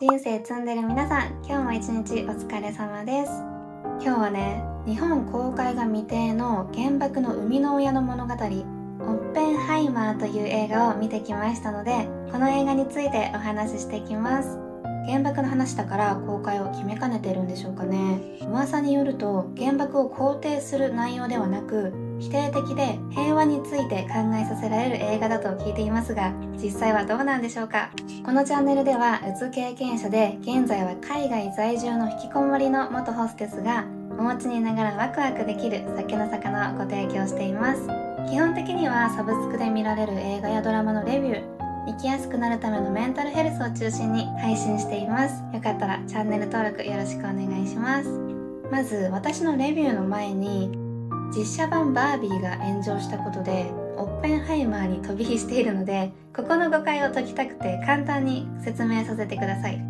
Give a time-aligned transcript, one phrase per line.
[0.00, 3.32] 人生積んでる皆さん今日も一日お疲れ様です。
[4.00, 14.60] 今日はね日本公開が未定の原爆の生みの親の物語オッペンハイマーという映画を見てきましたのでこの映画についてお話ししていきます。
[15.08, 18.20] 原爆の話だから公開を決めかねてるんでしょうかね。
[18.42, 27.90] 噂によると原爆を肯定する内容ではなく否定的で平和について考えさせられる映画だと聞いていますが実際はどうなんでしょうか？
[28.24, 33.84] このチャンネルではうつ経験者で現在は海外在住の引きこもりの元ホステスが
[34.18, 37.86] お持ちにいながらワクワクできる酒の魚をご提供しています。
[38.28, 45.42] 基本的にはサブスクで見られる映画やドラマのレビュー生きやすくなるためのメンタルヘルスを中心に配信しています。
[45.54, 48.08] よかったらチャンネル登録よろしくお願いします。
[48.70, 50.76] まず私のレビューの前に
[51.36, 59.88] 実写版バービーが炎上したことでオッペンハイマーに飛び火しているのでここの誤解を解きたくて簡単に説明させてください。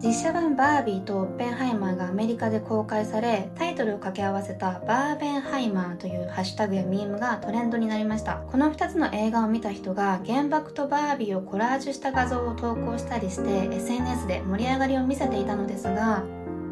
[0.00, 8.36] 実写版バービーとオッペンハイマーがアメリカで公開されタイトルを掛け合わせたバーベンハイマーというハッシュタグやミームがトレンドになりました。
[8.46, 16.22] この2つの映画を見た人が原爆とバービーをコラージュした画像を投稿したりして SNS で盛り上がりを見せていたのですが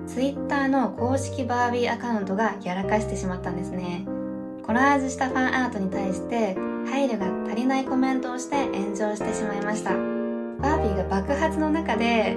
[0.06, 4.06] Twitter の公式バービーアカウントがやらかしてしまったんですね。
[4.64, 6.54] コラージュしたファンアートに対して
[6.88, 9.90] 配慮が足りないコメントをして炎上してしまいました。
[9.90, 12.36] バービーが爆発の中で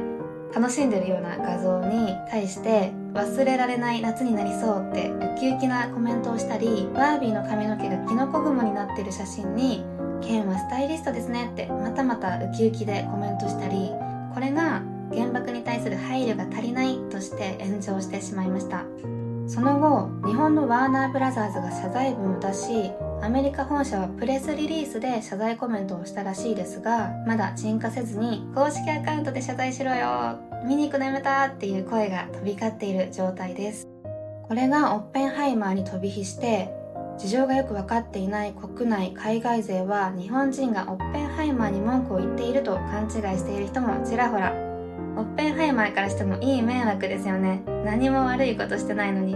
[0.53, 9.83] 楽しんでるような画像に対して忘れられない夏になりそうってウキウキなコメントをしたりバービーの髪の毛がキノコ雲になってる写真に
[10.21, 13.91] ケンはスタイリストですねってまたまたウキウキでコメントしたり
[14.33, 18.85] これが原爆に対する配慮が足りないとして炎上してしまいました。
[19.49, 22.91] その後日本のワーナーブラザーズが謝罪文を出し
[23.23, 33.87] アメリカ本社はプレスリリースで謝罪コメントをしたらしいですがまだ鎮火せずに公式アカウントで謝罪しろよ見に行くのやめたっていう声が飛び交っている状態です。
[34.47, 36.69] これがオッペンハイマーに飛び火して
[37.17, 44.68] 事情がよく分かっていない国内海外勢は日本人がオッペンハイマーに文句を言っていると勘違いしている人もちらほら。
[45.19, 47.61] オッペンハイマーからしてもいい迷惑ですよね。
[47.83, 49.35] 何も悪いことしてないのに。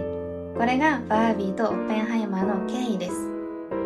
[0.56, 3.28] これがバービーとオッペンハイマーの経緯です。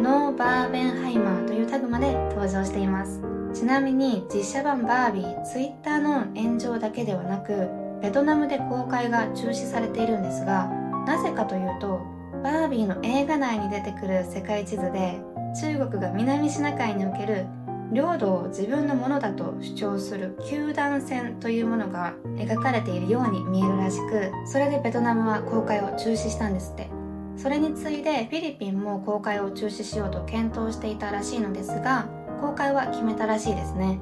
[0.00, 3.20] No Barbenheimer というタグまで登場しています。
[3.52, 7.68] ちなみに実写版バービーツイッターの炎上だけではなく
[8.00, 10.68] ベトナムで公開が中止されているんですが
[11.06, 12.00] なぜかというと
[12.44, 15.18] バービーの映画内に出てくる世界地図で
[15.60, 17.46] 中国が南シナ海における
[17.92, 26.90] 領土を自分のものだと主張する球団戦というものが描かれているように見えるらしくそれでベトナムは公開を中止したんですって。
[27.38, 32.08] それに次いでフィリピンも公開を中止しようと検討していたらしいのですが
[32.40, 34.00] 公開は決めたらしいですね。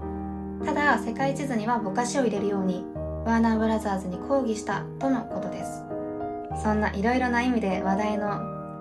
[0.65, 2.85] ただ世界地図にはぼかしを入れるように
[3.27, 5.85] ワーナーブラザーズに抗議したとのことです。
[6.63, 8.29] そんないろいろな意味で話題の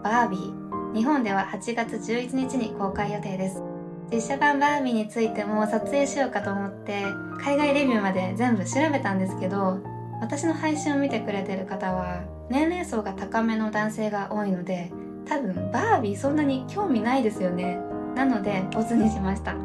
[0.03, 0.93] バービー。
[0.95, 3.74] 日本では8月11日に公開予定です。
[4.11, 7.03] 実写版バービーについても撮影しようかと思って
[7.43, 9.79] 海外レビューまで全部調べたんですけど
[10.21, 14.91] 私の配信を見てくれてる方は年齢層が高めの男性が多いので
[15.25, 17.79] 多分バービーそんなに興味ないですよね。
[18.15, 19.55] なのでボツにしました。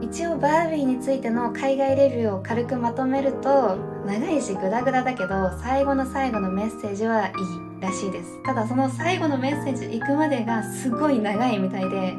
[0.00, 7.34] 一応バービーについての海外レビューを軽くまとめると長いしグダグダだけど最後の最後のメッセージはいい
[7.80, 8.42] らしいです。
[8.42, 12.14] ただその最後のメッセージ行くまでがすごい長いみたいで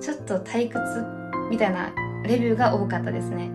[0.00, 0.78] ちょっと退屈
[1.50, 1.92] みたいな
[2.24, 3.50] レビューが多かったですね。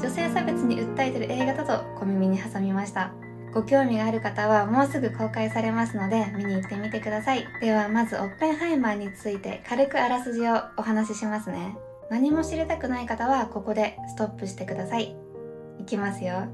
[0.00, 3.12] 女性差別に訴えてる映画だと小耳に挟みました。
[3.52, 7.46] ご興味がある方はもうすぐ公開されますので見に行ってみてください。
[7.60, 11.76] ではまずオッペンハイマーについて軽くあらすじをお話ししますね。
[12.10, 15.16] 何も知りたくない方はここでストップしてください。
[15.78, 16.46] いきますよ。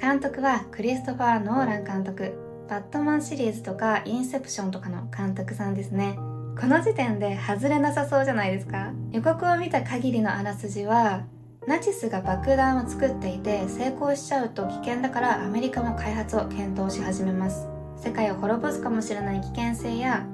[0.00, 2.38] 監督はクリストファー・ノーラン監督。
[2.68, 6.18] バットマンシリーズとかインセプションとかの監督さんですね。
[6.58, 8.92] この時点で外れなさそうじゃないですか？
[9.12, 11.24] 予告を見た限りのあらすじは
[11.66, 17.68] ナチスが爆弾を作っていて成功しちゃうと危険だからアメリカも開発を検討し始めます。
[17.98, 20.26] 世界を滅ぼすかもしれない危険性や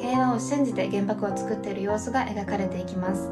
[0.00, 3.30] 平和を信じて原爆を作っている様子が描かれていきます。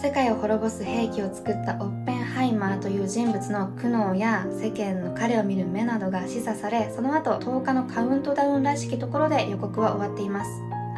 [0.00, 10.50] 世界を滅ぼす兵器を作ったオッペンハイマーという人物の苦悩や世間の彼を見る目などが示唆されその後10日のカウントダウンらしきところで予告は終わっています。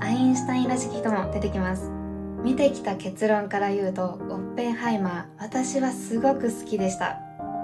[0.05, 1.91] アインシュタインらしき人も出てきます。
[2.45, 7.19] 見てきた結論から言うとオッペンハイマー私はすごく好きでした。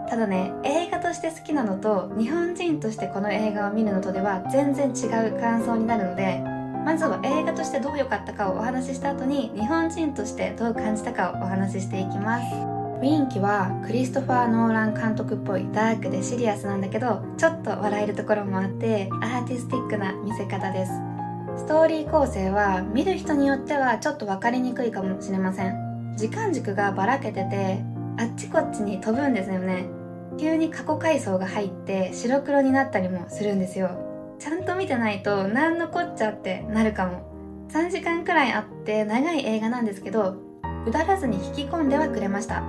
[0.09, 6.41] ただね映画として好きなのと日本人としてこの映画を見るのとでは全然違う感想になるので
[6.83, 12.45] まずは映画としてどう良かったかをお話しした後に日本人としてどう感じたかをお話ししていきます。
[13.03, 21.10] 雰囲気はクリストファー・ノーラン監督っぽいダークでシリアスなんだけどちょっと笑えるところもあってアーティスティックな見せ方です。
[21.57, 26.15] ストーリー構成は見る人によってはちょっと分かりにくいかもしれません。
[26.17, 27.83] 時間軸がばらけてて
[28.19, 29.87] あっちこっちに飛ぶんですよね。
[30.39, 33.91] 急に過去回想が入って白黒になったりもするんですよ。
[34.39, 37.29] ちゃんと見てないと何のこっちゃってなるかも。
[37.71, 40.37] 3時間くらいあって長い映画なんですけど
[40.87, 42.63] うだらずに引き込んではくれました。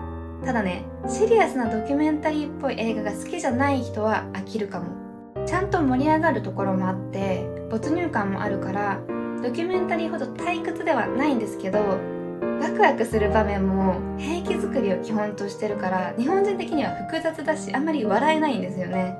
[0.46, 5.46] ただねシリアスなドキュメンタリーっぽい映画が好きじゃない人は飽きるかも。
[5.46, 9.00] ちゃんと盛り上がるところもあって没入感もあるから
[9.42, 19.18] ドキュメンタリーほど退屈ではないんですけどワクワクする場面も兵器作りを基本としてるから日本人的には複雑だしあんまり笑えないんですよね。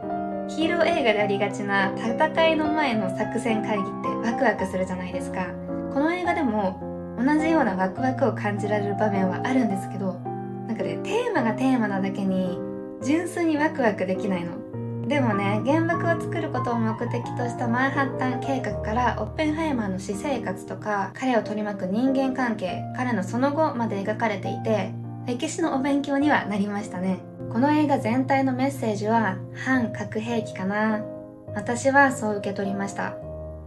[0.48, 3.88] ヒーロー映画でありがちな戦いの前の作戦会議っ
[4.24, 5.48] てワクワクするじゃないですか。
[5.94, 10.14] この映画でも同じようなワクワクを感じられる場面はあるんですけど
[10.68, 12.60] なんかねテーマがテーマなだけに
[13.02, 14.61] 純粋にワクワクできないの。
[15.12, 24.94] でもね原爆を作ることを目的としたマンハッタン計画からオッペンハイマーの私生活とか彼を取り巻く人間関係彼のその後まで描かれていて
[25.28, 27.20] 歴史のお勉強にはなりましたね。
[27.52, 31.04] この映画全体のメッセージは反核兵器かな。
[31.56, 33.12] 私はそう受け取りました。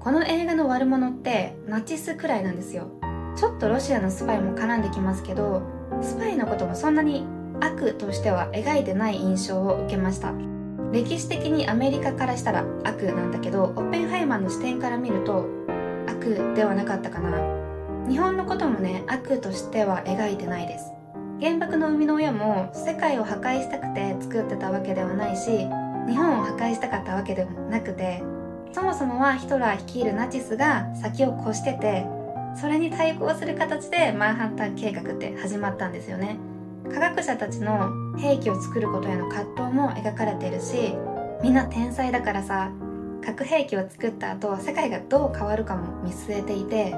[0.00, 2.88] この映画の悪者ってナチスくらいなんですよ。
[3.36, 5.60] ちょっとロシアのスパイも絡んできますけど
[6.00, 7.26] スパイのこともそんなに
[7.60, 10.53] 悪としては描いてない印象を受けました。
[10.94, 15.44] 歴史的にアメリカからしたら悪なんだけどオッペンハイマーの視点から見ると
[16.06, 17.36] 悪ではなかったかな。
[18.08, 20.92] 日本のこともね悪としては描いてないです。
[21.40, 25.66] 原爆の生みの親も世界を破壊したくて作ってたわけではないし
[26.06, 28.22] 日本を破壊したかったわけでもなくて
[28.72, 32.06] そもそもはヒトラー率いるナチスが先を越してて
[32.54, 36.38] それに対抗する形でマンハッタン計画って始まったんですよね。
[36.84, 40.94] 科学者たちの兵器を作ることへの葛藤も描かれているし
[41.42, 42.70] みんな天才だからさ
[43.24, 46.94] 核兵器を作った後世界がどう変わるかも見据えていて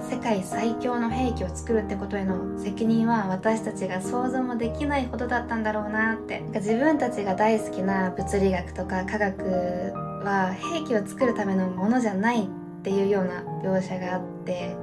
[0.00, 6.42] 世界最強の兵器を作るってことへの責任は私たちが想像もできないほどだったんだろうなって。
[6.54, 9.92] 自分たちが大好きな物理学とか科学
[10.24, 12.48] は兵器を作るためのものじゃないっ
[12.82, 14.76] ていうような描写があって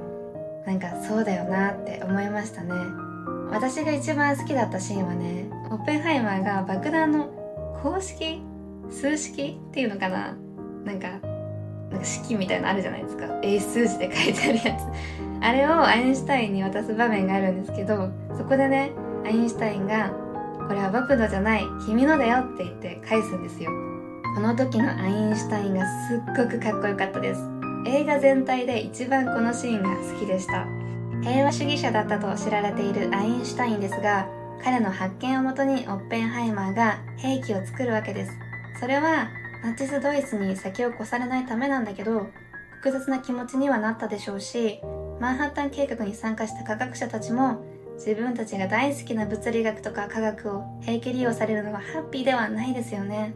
[0.66, 3.03] なんかそうだよなって思いましたね。
[3.50, 7.26] 私が一番好きだったシーンはねオッペンハイマーが爆弾の
[7.82, 8.42] 公式
[8.90, 10.36] 数式っていうのかな？
[10.84, 11.08] なんか
[11.90, 13.26] なんか式みたいなのあるじゃないですか。
[13.42, 14.82] 英数字で書いてあるやつ。
[15.40, 18.92] あれをアインシュタインに渡す場面があるんですけどそこでね
[19.24, 20.10] アインシュタインが
[20.68, 23.70] 「これは僕のじゃない君のだよ」って言って返すんですよ。
[24.34, 27.40] この時のアインシュタインがすっごくかっこよかったです。
[27.86, 30.66] 映画全体で一番このシーンが好きでした。
[31.24, 34.28] 平和主義者だったと知られているアインシュタインですが
[34.62, 38.32] 彼の発見をもとにオッペンハイマーが兵器を作るわけです。
[38.78, 39.28] それは
[39.62, 42.26] ナチスドイツに先を越されないためなんだけど
[42.80, 44.80] 複雑な気持ちにはなったでしょうし
[45.18, 53.34] マンハッタン計画に参加した科学者たちも自分たちが大好きな物理学とか科学を平気利用されるのはハッピーではないですよね。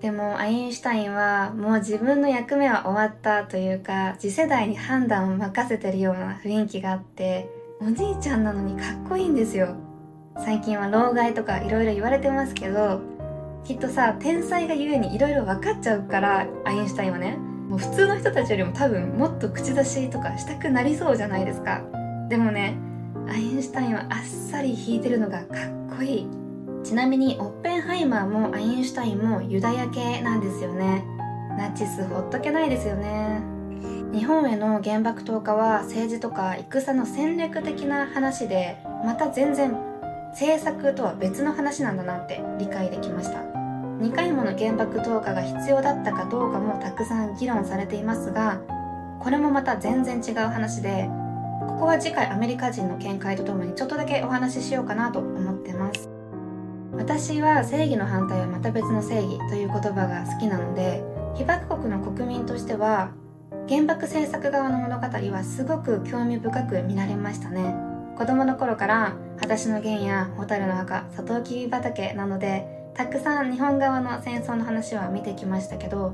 [0.00, 7.48] でもアインシュタインはもう自分の役目は終わったというか次世代に判断を任せてるような雰囲気があって
[7.80, 9.76] おじいちゃんなのにかっこいいんですよ。
[10.36, 13.00] 最近は老害とかいろいろ言われてますけど
[13.64, 17.38] きっとさ天才がゆえにいろいろ分かっちゃうからアインシュタインはね。
[17.68, 21.82] もう普通の人たちよりも多分もっと口出しとかしたくなりそうじゃないですか。
[22.28, 22.76] でもね
[23.26, 25.44] アインシュタインはあっさり弾いてるのがか
[25.94, 26.43] っこいい。
[26.84, 31.02] ちなみにオッペンハイマーもアインシュタインもユダヤ系なんですよね。
[31.56, 33.40] ナチスほっとけないですよね。
[34.12, 39.72] 日本への原爆投下は政治とか戦の戦略的な話でまた全然
[40.32, 43.38] 政策とは別の話なんだなって理解できました。
[43.38, 48.60] 2回もの原爆投下が必要だったかどうかもたくさん議論されていますが
[49.20, 51.08] これもまた全然違う話で
[51.60, 56.13] ここは次回アメリカ人の見解とともにちょっとだけお話ししようかなと思ってます。
[56.96, 61.02] 私は正義の反対はまた別の正義という言葉が好きなので
[61.34, 63.12] 被爆国の国民としては
[63.68, 67.74] 原爆制作側の物語はすごく興味深く見られましたね。
[68.16, 76.12] 子供の頃から「裸足の弦」や「蛍の墓」「サトウキビ畑」なのでたくさん日本側の戦争の話は見てきましたけど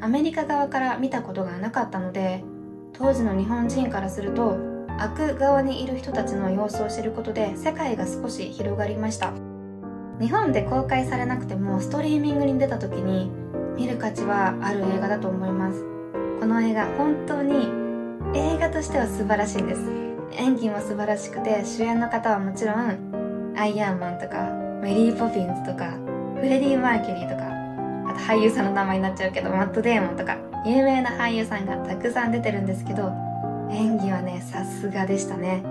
[0.00, 2.42] アメリカ側から見たことがなかったので
[2.94, 4.56] 当時の日本人からすると
[4.98, 9.53] 悪側にいる人たちの様子を知ることで世界が少し広がりました。
[10.20, 13.30] 日本で公開されなくてもストリーミングに出た時に
[13.76, 15.84] 見る価値はある映画だと思います。
[16.40, 17.68] この映画本当に
[18.34, 19.80] 映画としては素晴らしいんです。
[20.32, 24.50] 演技も素晴らしくて主演の方はもちろんアイアンマンとか
[24.82, 25.92] メリー・ポピンズとか
[26.36, 27.44] フレディ・マーキュリーとか
[28.10, 33.12] あと俳優さんの名前になっちゃうけどマット・デーモンとか有名な俳優さんがたくさん出てるんですけど
[33.70, 35.62] 演技はねさすがでしたね。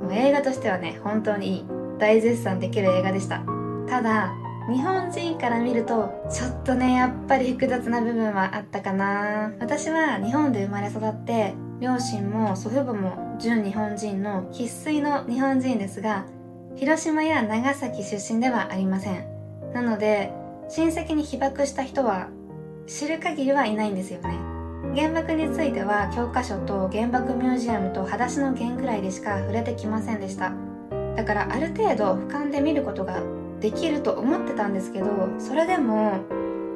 [0.00, 1.79] もう映画としてはね本当にいい。
[2.00, 3.42] 大絶賛できる映画でした。
[3.88, 4.32] ただ
[4.68, 9.52] 日本人から見るとちょっとねやっぱり複雑な部分はあったかな。
[9.60, 16.26] 私は日本で生まれ育って両親も祖父母も純日本人の生粋の日本人ですが
[16.76, 19.24] 広島や長崎出身ではありません。
[19.72, 20.32] なので
[20.68, 22.28] 親戚に被爆した人は
[22.86, 24.38] 知る限りはいないんですよね。
[24.94, 30.52] 原爆については教科書と原爆ミュージアムと裸足の弦くらいでしか触れてきませんでした。
[31.20, 33.20] だからある程度俯瞰で見ることが
[33.60, 35.06] できると思ってたんですけど
[35.38, 36.24] それでも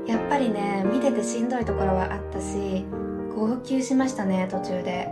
[0.07, 2.85] やっぱりね見ててしんどいところはあったし
[3.35, 5.09] 号泣しましたね途中で。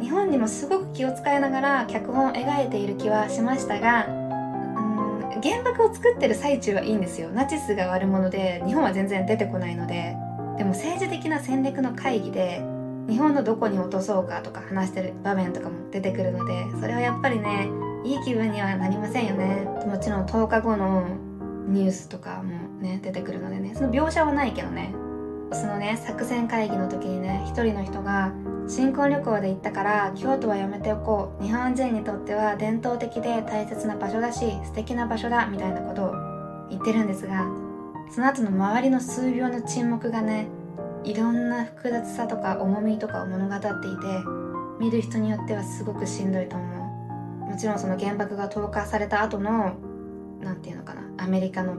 [0.00, 7.30] 日本にもすごく気を使いながら脚本を描いている気はしましたがうん原爆を作ってる最中はいいんですよ。
[7.30, 10.16] ナチスが悪者で日本は全然出てこないので。
[10.56, 12.60] でも政治的な戦略の会議で
[13.08, 17.70] 日本のどこに落とそうかとか話してる場面とかも出てくるのでそれはやっぱりね
[18.04, 19.66] いい気分にはなりませんよね。
[19.86, 21.06] もちろん10日後の
[21.66, 23.74] ニュースとかもね出てくるのでね。
[23.74, 24.94] その描写はないけどね。
[25.52, 28.32] そのね作戦会議の時にね一人の人が
[28.68, 31.42] 新婚旅行で行ったから京都はやめておこう。
[31.42, 36.12] 日本人にとっては伝統的で大切な場所だし素敵な場所だみたいなことを
[36.70, 37.46] 言ってるんですが
[38.10, 40.48] その後の周りの数秒の沈黙がね
[41.04, 43.72] いろんな複雑さとか重みとかを物語っていて
[44.78, 46.77] 見る人によってはすごくしんどいと思う。
[47.48, 49.76] もちろんその原爆が投下された後の
[50.40, 51.76] 何て言うのかなアメリカの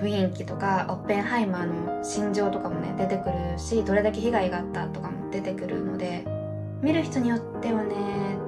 [0.00, 6.26] 雰囲気とかオッペンハイマーの心情とかもね出てくるしどれだけ被害があったとかも出てくるので
[6.82, 7.94] 見る人によってはね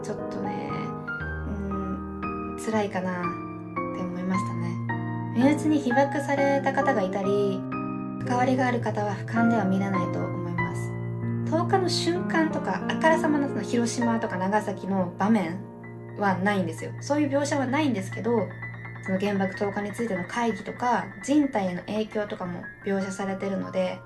[0.03, 1.75] ちょっとねう
[2.57, 3.23] ん辛いかなっ
[3.97, 4.69] て思いましたね。
[5.37, 7.61] 身内に被爆された方がいたり
[8.27, 10.91] 関わりがある方は俯瞰では見れないと思います。
[11.55, 15.68] 10日の瞬間とかあからさまなその広島とか長崎の場面
[16.19, 16.93] はないんですよ。
[17.01, 18.31] そういう描写はないんですけど
[19.05, 23.99] その原爆投下についての会議とか人体への影響とかも描写されてるので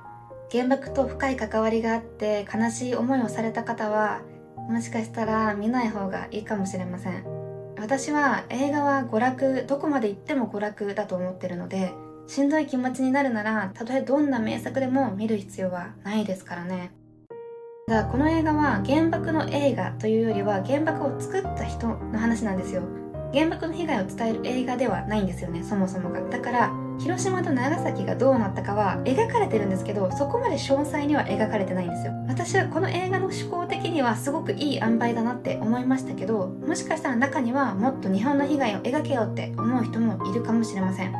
[0.50, 4.20] 原爆と深い関わりがあって悲しい思いをされた方は
[4.68, 7.24] もしかしたら見ない方がいいかもしれません。
[7.78, 11.92] 私は映画は娯楽どこまで行っても娯楽だと思ってるので
[12.28, 16.92] しんどい気持ちになるならたとえどんな名作でも見る必要はないですからね。
[17.92, 22.82] だこの映画は原爆の映画というよりは原爆を作った人の話なんですよ。
[23.34, 26.20] 原爆の被害を伝える映画ではないんですよねそもそもが。
[26.20, 32.12] だから広島と長崎がどうなったかは描かれてるんですけどそこまで詳細には描かれてないんですよ。
[32.28, 41.12] 私はこの映画の趣向的にはすごくいい塩梅だなって思いましたけどもしかしたら中にはもっと日本の被害を描けようって思う人もいるかもしれません。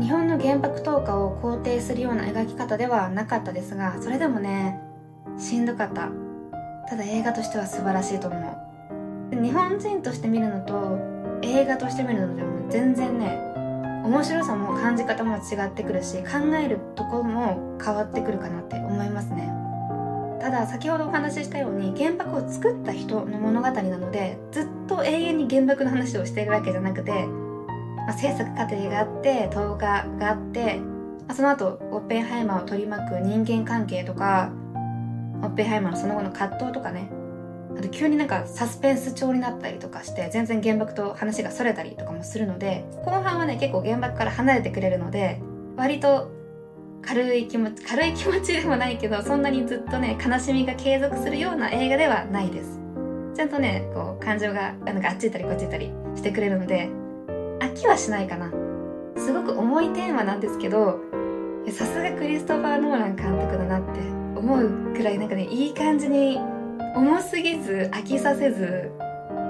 [0.00, 4.85] 日本の原爆投下を肯定するような描き方ではなかったですがそれでもね
[5.38, 6.10] しんどかった。
[6.88, 8.38] ただ映画としては素晴らしいと思
[9.32, 9.42] う。
[9.42, 10.98] 日本人として見るのと
[11.42, 13.38] 映画として見るのでも全然ね
[14.04, 19.52] 面白さも感じ方も違ってくるし考えるところも変わってくるかなって思いますね。
[20.40, 30.76] ただ先ほどお話ししたように原爆を作った人の物語なのでずっと永遠に原爆の話をしているわけじゃなくて、まあ、制作過程があって動画があって、
[31.26, 34.52] まあ、その後オッペンハイマーを取り巻く人間関係とか
[35.42, 37.10] オッペンハイマーのその後の葛藤とかね。
[37.78, 45.42] あと急になんかサスペンス調になったりとかして全然原爆と話がそれたりとかもするので後半はね結構原爆から離れてくれるので
[45.76, 46.30] 割と
[47.02, 52.80] 軽い気持ち軽い気持ちでもないけどそんなにずっとね悲しみが継続するような映画ではないです。
[53.34, 56.88] ちゃんとねこう感情がなんかあっち行ったりこっち行ったりしてくれるので
[57.60, 58.50] 飽きはしないかな。
[59.18, 60.98] すごく重いテーマなんですけど
[61.70, 66.38] さすがクリストファー・ノーラン監督だなって思うくらいなんかねいい感じに
[66.94, 68.90] 重すぎず飽きさせず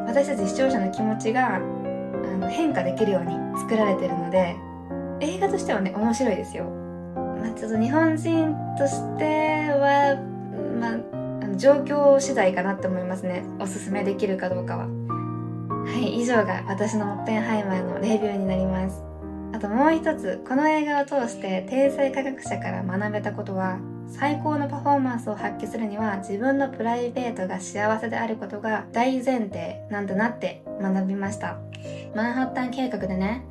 [0.07, 4.57] 私たち視聴者の気持ちがあの変化できるように作られてるので
[5.21, 10.17] 映画としてはね面白いですよ、まあ、ちょっと日本人としては、
[10.79, 13.45] まあ、あの状況次第かなって思いますね。
[13.59, 14.87] おすすめできるかどうかは。
[14.87, 19.03] はい以上が私のオッペンハイマーのレビューになります。
[19.55, 23.79] あともう一つこの映画を通して天才科学者から学べたことは
[24.09, 31.59] 最高のパフォーマンスを発揮するには自分のプライベートが幸せであることが大前提なんだなって学びました。
[32.15, 33.45] マンハッタン計画でね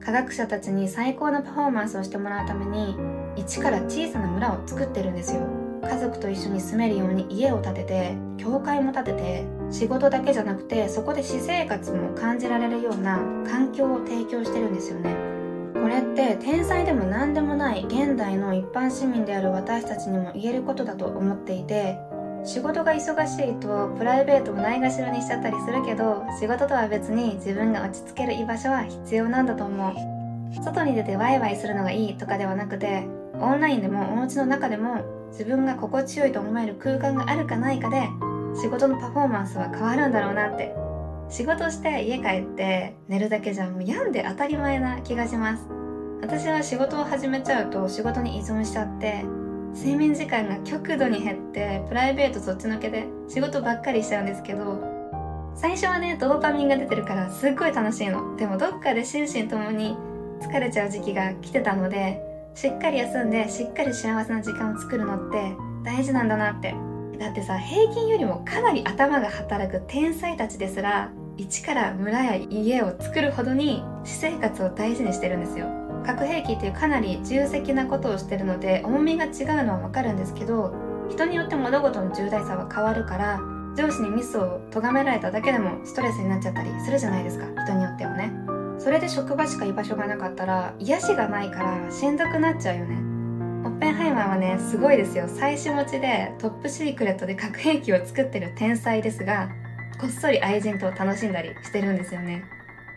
[0.00, 2.96] 科学者たちに最高のパフォーマンスをしてもらうために
[3.36, 5.42] 一から小さな村を作ってるんですよ。
[5.82, 15.37] 家族と一緒に住めるように家を建てて教会も建てて仕事だけじゃなくてそこで私生活も感じられるような環境を提供してるんですよね。
[15.88, 21.98] これって天才でも何でもない現代の一般市民である私たちにも言えることだと思っていて
[22.44, 29.94] 仕事が忙しいとプライベートをないがしろにしちゃったりするけど仕事とは別に自分が落ち着ける居場所は必要なんだと思う。
[30.62, 33.06] 外に出てワイワイするのがいいとかではなくて
[33.40, 38.02] オンラインでもお家の中でも自分が心地よいと思える空間があるかないかで
[38.60, 40.87] 仕事のパフォーマンスは変わるんだろうなって
[41.30, 45.66] 仕事して家帰って寝るだけじゃもう病んで当たり前な気がします。
[46.20, 49.24] 私は仕事を始めちゃうと仕事に依存しちゃって
[49.74, 54.82] 睡眠時間が極度に減ってプライベートそっちのけで仕事ばっかりしちゃうんですけど
[55.54, 58.36] 最初はねドーパミンが出てるからすっごい楽しいの。
[58.36, 59.96] でもどっかで心身ともに
[60.40, 62.20] 疲れちゃう時期が来てたので
[62.54, 65.52] しっかり休んでしっかり幸せな時間を作るのって
[65.84, 66.74] 大事なんだなって。
[67.18, 75.66] だってさ平均よりもかなり頭が働く天才たちですら一から村や家を作るほどに私生活を大事にしてるんですよ。
[76.04, 79.30] 核兵器っていうかなり重責なことをしてるので重みが違う
[79.64, 80.74] のはわかるんですけど
[81.08, 83.40] 人によって物事の重大さは変わるから
[83.76, 87.46] 上司にミスを咎められただけでもストレスになっちゃったりするじゃないですか。
[87.64, 88.32] 人によってはね。
[88.78, 92.96] それで職場しか居場所がなかったら癒しがないからしんどくなっちゃうよね。
[93.64, 95.26] オッペンハイマーはねすごいですよ。
[95.28, 99.50] 妻子持ちでトップシークレットで核兵器を作ってる天才ですが
[100.00, 102.44] こっそり愛人と楽しんだりしてるんですよね。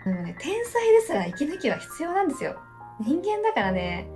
[0.05, 2.59] でもね天才ですら息抜きは必要なんですよ。
[2.99, 4.07] 人間だからね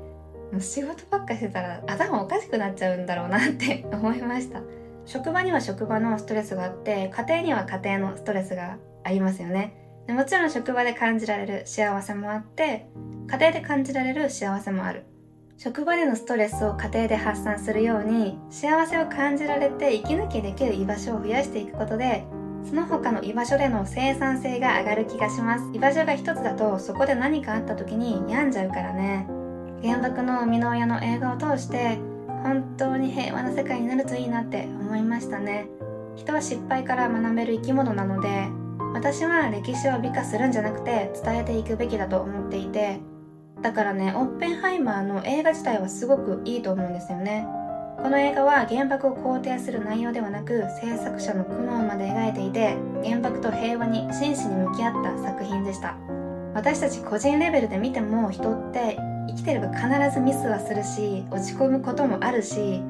[0.51, 4.61] もう仕事ばっかしてたら頭おかしくなっちゃうんだろうなって思いました。
[5.05, 9.81] 職場には職場のストレスがあって家庭には家庭のストレスがありますよね。
[10.07, 12.87] でもちろん職場で感じられる幸せもあって
[13.27, 15.05] 家庭で感じられる幸せもある。
[15.57, 22.25] 職場でのストレスを家庭で発散するように幸せを感じられて息抜きできる居場所を増やしていくことで
[22.67, 25.69] その他の居場所での生産性が上がる気がします。
[25.73, 29.27] 居場所が一つだとそこで何かあった時に病んじゃうからね。
[29.83, 31.99] 原爆の生みの親の映画を通して
[32.43, 35.67] 本当に平和な世界になるといいなって思いましたね。
[36.15, 38.47] 人は失敗から学べる生き物なので
[38.93, 42.99] 私は歴史を美化するんじゃなくて伝えていくべきだと思っていて。
[43.61, 47.47] だからねオッペンハイマーの映画自体はすごくいいと思うんですよね。
[48.01, 55.95] この映画は原爆を肯定する内容ではなく制作者の苦悩まで描いていて原爆と平和に真摯に向き合った作品でした。
[56.53, 62.81] 私たち個人レベルで見ても人って生きてれば必ずミスはするし落ち込むこともあるし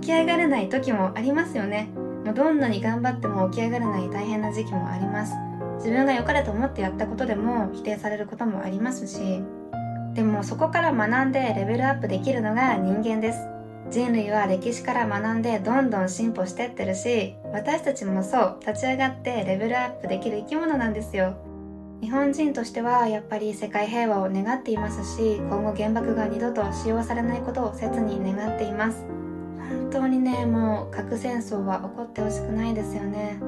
[0.00, 1.90] き上がれない時もありますよね。
[2.24, 5.34] もうどんなに頑張っても起き上がれない大変な時期もあります。
[5.76, 9.42] 自分が良かれと思ってやったことでも否定されることもありますし
[10.14, 13.53] でもそこから学んでレベルアップできるのが人間です。
[13.90, 21.36] 人類は歴史から学んでどんどん進歩してってるし私たちもそう立ち上がってレベルアップできる生き物なんですよ。
[22.00, 29.04] 日本人としてはやっぱり世界平和を願っていますし今後原爆が二度と使用されないことを切に願っています。
[29.68, 33.38] 本当にねもう核戦争は起こってほしくないですよね。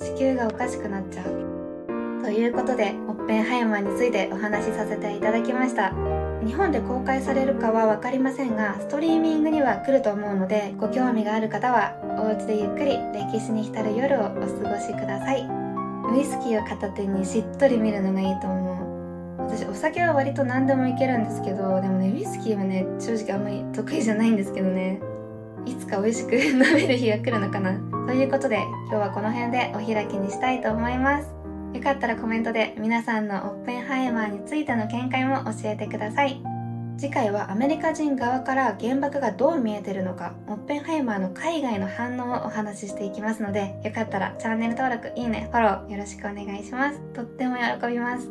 [0.00, 2.22] 地球がおかしくなっちゃう。
[2.24, 5.92] ということでオッペンハイマーについてお話しさせていただきました。
[6.44, 14.46] 日本で公開されるかは分かりませんがストリーミングには来ると思うのでご興味がある方はお家でゆっくり歴史に浸る夜をお過ご
[14.80, 15.46] しください。
[16.12, 19.42] ウイスキーを片手にしっとり見るのがいいと思う。
[19.44, 25.00] 私お酒は割と何でもいけるんですけどでもねウイスキーはね正直あんまり得意じゃないんですけどね。
[25.64, 27.78] いつか美味しく 飲める日が来るのかな。
[28.06, 28.56] ということで
[28.90, 31.41] 今日はこの辺でお開きにしたいと思います。
[31.72, 36.42] よかったらコメントで皆さんのオッペンハイマーについての見解も教えてください。
[36.98, 47.00] 次回はアメリカ人側から原爆がどう見えてるのかオッペンハイマーの海外の反応をお話ししていきますのでよかったらチャンネル登録いいねフォローよろしくお願いします。
[47.14, 48.30] とっても喜びます。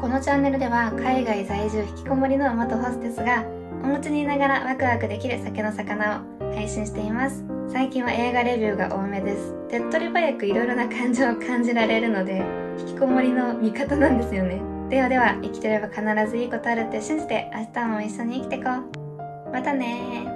[0.00, 3.44] このチャンネルでは海外在住引きこもりの元ホステスが
[3.82, 7.44] お家にいながらワクワクできる酒の魚を配信しています。
[7.72, 9.54] 最近は映画レビューが多めです。
[9.68, 14.60] 手っ取り早くいろいろな感情を感じられるので引きこもりの味方なんですよね。
[14.88, 18.70] ではでは生きてれば必ずいいことあるって信じて明日も一緒に生きてこ
[19.48, 19.50] う。
[19.52, 20.35] またね